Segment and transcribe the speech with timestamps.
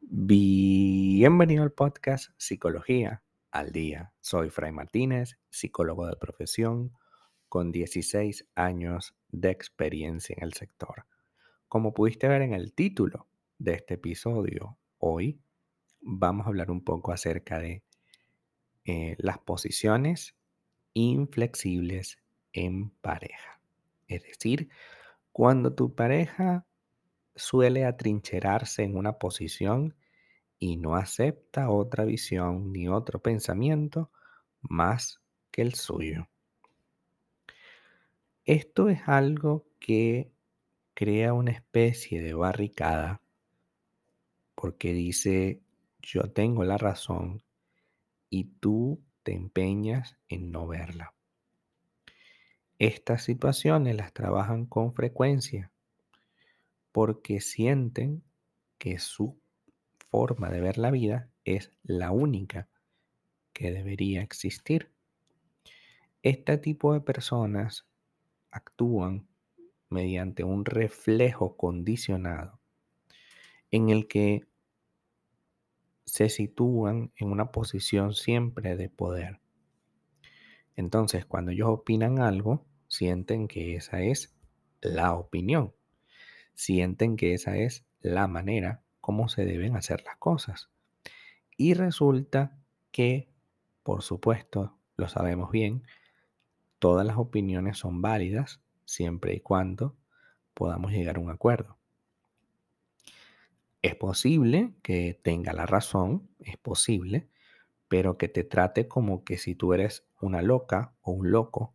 [0.00, 4.12] Bienvenido al podcast Psicología al Día.
[4.20, 6.92] Soy Fray Martínez, psicólogo de profesión
[7.48, 11.06] con 16 años de experiencia en el sector.
[11.66, 13.26] Como pudiste ver en el título
[13.58, 15.40] de este episodio, hoy
[16.00, 17.82] vamos a hablar un poco acerca de
[18.84, 20.36] eh, las posiciones
[20.94, 22.18] inflexibles
[22.52, 23.57] en pareja.
[24.08, 24.70] Es decir,
[25.32, 26.66] cuando tu pareja
[27.36, 29.94] suele atrincherarse en una posición
[30.58, 34.10] y no acepta otra visión ni otro pensamiento
[34.60, 36.28] más que el suyo.
[38.44, 40.32] Esto es algo que
[40.94, 43.20] crea una especie de barricada
[44.54, 45.60] porque dice
[46.00, 47.44] yo tengo la razón
[48.30, 51.14] y tú te empeñas en no verla.
[52.78, 55.72] Estas situaciones las trabajan con frecuencia
[56.92, 58.22] porque sienten
[58.78, 59.36] que su
[60.10, 62.68] forma de ver la vida es la única
[63.52, 64.92] que debería existir.
[66.22, 67.86] Este tipo de personas
[68.50, 69.26] actúan
[69.88, 72.60] mediante un reflejo condicionado
[73.70, 74.46] en el que
[76.04, 79.40] se sitúan en una posición siempre de poder.
[80.78, 84.38] Entonces, cuando ellos opinan algo, sienten que esa es
[84.80, 85.74] la opinión.
[86.54, 90.70] Sienten que esa es la manera como se deben hacer las cosas.
[91.56, 92.56] Y resulta
[92.92, 93.28] que,
[93.82, 95.82] por supuesto, lo sabemos bien,
[96.78, 99.96] todas las opiniones son válidas siempre y cuando
[100.54, 101.76] podamos llegar a un acuerdo.
[103.82, 107.28] Es posible que tenga la razón, es posible,
[107.88, 111.74] pero que te trate como que si tú eres una loca o un loco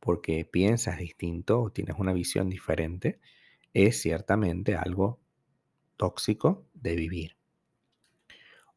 [0.00, 3.20] porque piensas distinto o tienes una visión diferente,
[3.74, 5.18] es ciertamente algo
[5.96, 7.36] tóxico de vivir.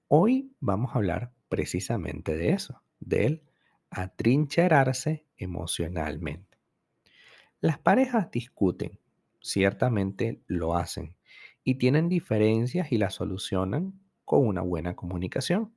[0.07, 3.43] Hoy vamos a hablar precisamente de eso, del
[3.89, 6.57] atrincherarse emocionalmente.
[7.59, 8.99] Las parejas discuten,
[9.39, 11.15] ciertamente lo hacen,
[11.63, 15.73] y tienen diferencias y las solucionan con una buena comunicación.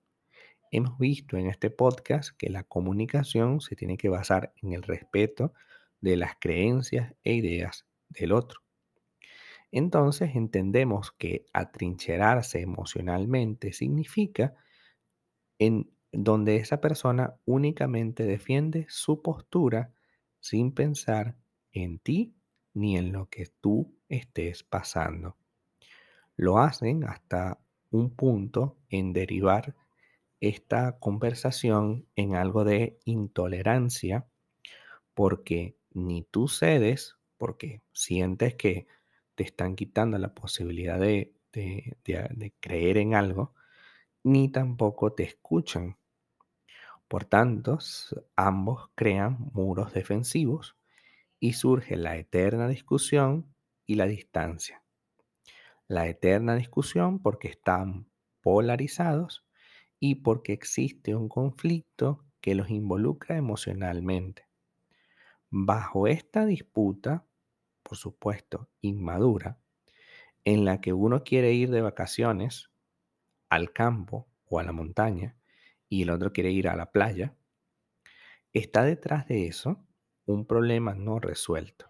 [0.76, 5.52] Hemos visto en este podcast que la comunicación se tiene que basar en el respeto
[6.00, 8.58] de las creencias e ideas del otro.
[9.70, 14.56] Entonces entendemos que atrincherarse emocionalmente significa
[15.60, 19.92] en donde esa persona únicamente defiende su postura
[20.40, 21.36] sin pensar
[21.70, 22.34] en ti
[22.72, 25.36] ni en lo que tú estés pasando.
[26.34, 27.60] Lo hacen hasta
[27.92, 29.76] un punto en derivar
[30.49, 34.27] esta conversación en algo de intolerancia
[35.15, 38.87] porque ni tú cedes, porque sientes que
[39.34, 41.34] te están quitando la posibilidad de,
[42.60, 43.55] creer en algo,
[44.22, 45.97] ni tampoco te escuchan.
[47.09, 47.78] Por tanto,
[48.37, 50.76] ambos crean muros defensivos
[51.38, 53.55] y surge la eterna discusión
[53.87, 54.84] y la distancia
[55.88, 58.09] la eterna discusión porque están
[58.41, 59.44] polarizados
[60.06, 64.47] y porque existe un conflicto que los involucra emocionalmente.
[65.48, 67.25] Bajo esta disputa,
[67.82, 69.56] por supuesto, inmadura,
[70.44, 72.69] en la que uno quiere ir de vacaciones
[73.48, 75.38] al campo o a la montaña
[75.88, 77.34] y el otro quiere ir a la playa,
[78.53, 79.87] está detrás de eso
[80.26, 81.88] un problema no resuelto.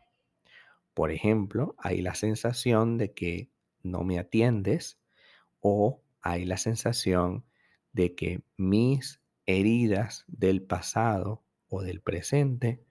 [0.94, 3.50] Por ejemplo, hay la sensación de que
[3.82, 5.00] no me atiendes
[5.58, 7.44] o hay la sensación
[7.94, 12.84] de que mis heridas del pasado o del presente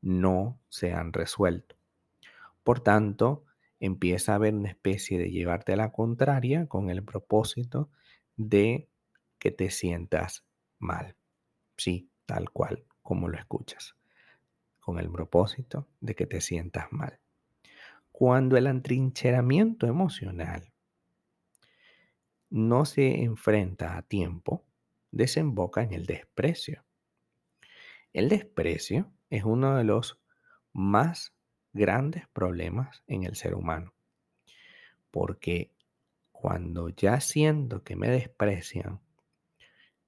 [0.00, 1.74] no se han resuelto.
[2.62, 3.44] Por tanto,
[3.80, 7.90] empieza a haber una especie de llevarte a la contraria con el propósito
[8.36, 8.88] de
[9.40, 10.44] que te sientas
[10.78, 11.16] mal.
[11.76, 13.96] Sí, tal cual como lo escuchas.
[14.78, 17.18] Con el propósito de que te sientas mal
[18.12, 20.71] cuando el atrincheramiento emocional
[22.52, 24.66] no se enfrenta a tiempo,
[25.10, 26.84] desemboca en el desprecio.
[28.12, 30.20] El desprecio es uno de los
[30.74, 31.34] más
[31.72, 33.94] grandes problemas en el ser humano,
[35.10, 35.72] porque
[36.30, 39.00] cuando ya siento que me desprecian,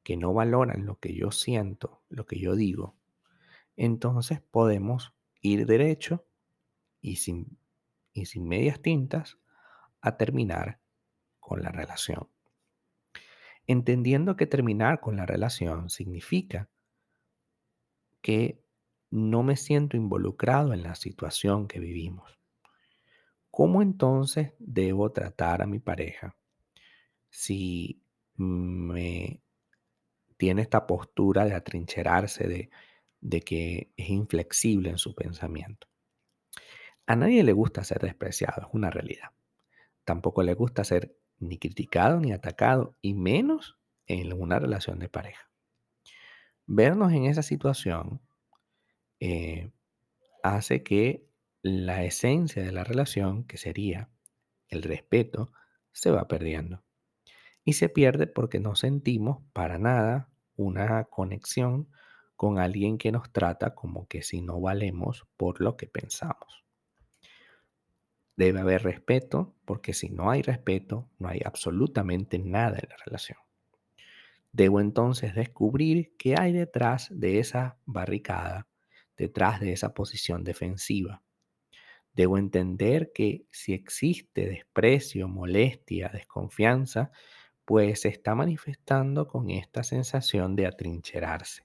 [0.02, 2.94] que no valoran lo que yo siento, lo que yo digo,
[3.74, 6.26] entonces podemos ir derecho
[7.00, 7.58] y sin
[8.12, 9.38] y sin medias tintas
[10.02, 10.78] a terminar
[11.40, 12.33] con la relación.
[13.66, 16.68] Entendiendo que terminar con la relación significa
[18.20, 18.62] que
[19.10, 22.38] no me siento involucrado en la situación que vivimos.
[23.50, 26.36] ¿Cómo entonces debo tratar a mi pareja
[27.30, 28.02] si
[28.36, 29.40] me
[30.36, 32.70] tiene esta postura de atrincherarse, de,
[33.20, 35.86] de que es inflexible en su pensamiento?
[37.06, 39.30] A nadie le gusta ser despreciado, es una realidad.
[40.04, 41.16] Tampoco le gusta ser
[41.48, 45.50] ni criticado ni atacado, y menos en una relación de pareja.
[46.66, 48.20] Vernos en esa situación
[49.20, 49.70] eh,
[50.42, 51.26] hace que
[51.62, 54.10] la esencia de la relación, que sería
[54.68, 55.52] el respeto,
[55.92, 56.82] se va perdiendo.
[57.64, 61.88] Y se pierde porque no sentimos para nada una conexión
[62.36, 66.63] con alguien que nos trata como que si no valemos por lo que pensamos.
[68.36, 73.38] Debe haber respeto porque si no hay respeto, no hay absolutamente nada en la relación.
[74.52, 78.68] Debo entonces descubrir qué hay detrás de esa barricada,
[79.16, 81.22] detrás de esa posición defensiva.
[82.12, 87.10] Debo entender que si existe desprecio, molestia, desconfianza,
[87.64, 91.64] pues se está manifestando con esta sensación de atrincherarse.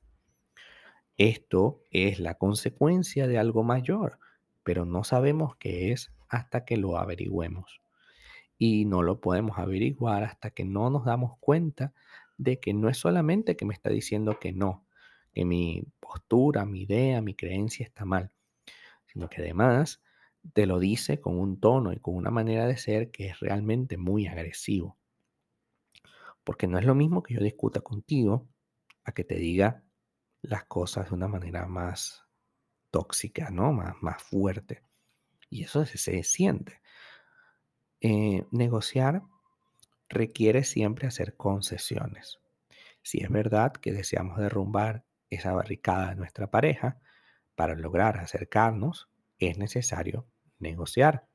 [1.18, 4.19] Esto es la consecuencia de algo mayor,
[4.63, 7.81] pero no sabemos qué es hasta que lo averigüemos.
[8.57, 11.93] Y no lo podemos averiguar hasta que no nos damos cuenta
[12.37, 14.85] de que no es solamente que me está diciendo que no,
[15.33, 18.31] que mi postura, mi idea, mi creencia está mal,
[19.07, 20.01] sino que además
[20.53, 23.97] te lo dice con un tono y con una manera de ser que es realmente
[23.97, 24.97] muy agresivo.
[26.43, 28.47] Porque no es lo mismo que yo discuta contigo
[29.03, 29.83] a que te diga
[30.41, 32.23] las cosas de una manera más
[32.89, 33.73] tóxica, ¿no?
[33.73, 34.88] Más, más fuerte.
[35.49, 36.81] Y eso se, siente.
[38.01, 39.23] Eh, negociar
[40.07, 42.39] requiere siempre hacer concesiones.
[43.01, 46.99] Si es verdad que deseamos derrumbar esa barricada de nuestra pareja,
[47.55, 50.25] para lograr acercarnos es necesario
[50.59, 51.27] negociar.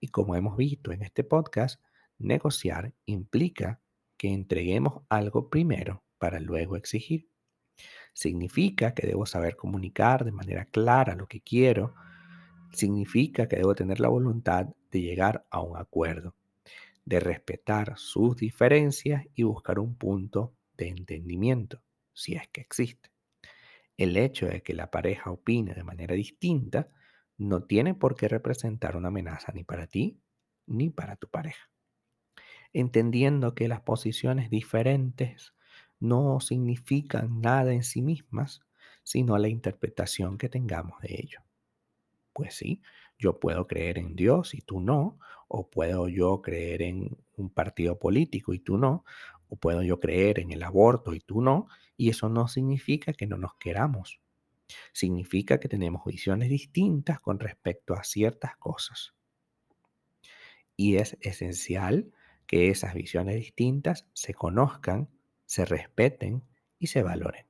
[0.00, 1.80] Y como hemos visto en este podcast,
[2.18, 3.80] negociar implica
[4.16, 7.28] que entreguemos algo primero para luego exigir.
[8.12, 11.94] Significa que debo saber comunicar de manera clara lo que quiero.
[12.72, 16.36] Significa que debo tener la voluntad de llegar a un acuerdo,
[17.04, 21.82] de respetar sus diferencias y buscar un punto de entendimiento,
[22.12, 23.10] si es que existe.
[23.96, 26.88] El hecho de que la pareja opine de manera distinta
[27.36, 30.20] no tiene por qué representar una amenaza ni para ti
[30.66, 31.70] ni para tu pareja.
[32.72, 35.54] Entendiendo que las posiciones diferentes
[35.98, 38.60] no significan nada en sí mismas,
[39.02, 41.40] sino la interpretación que tengamos de ello.
[42.32, 42.82] Pues sí,
[43.18, 45.18] yo puedo creer en Dios y tú no,
[45.48, 49.04] o puedo yo creer en un partido político y tú no,
[49.48, 51.66] o puedo yo creer en el aborto y tú no,
[51.96, 54.20] y eso no significa que no nos queramos.
[54.92, 59.14] Significa que tenemos visiones distintas con respecto a ciertas cosas.
[60.76, 62.12] Y es esencial
[62.46, 65.08] que esas visiones distintas se conozcan,
[65.46, 66.44] se respeten
[66.78, 67.49] y se valoren.